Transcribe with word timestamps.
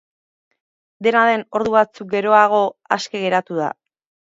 Dena 1.07 1.25
den, 1.33 1.43
ordu 1.59 1.75
batzuk 1.77 2.11
geroago 2.15 2.65
aske 2.99 3.25
geratu 3.29 3.63
da. 3.63 3.71